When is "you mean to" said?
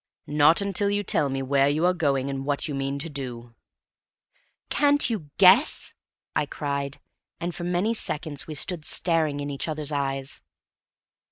2.67-3.07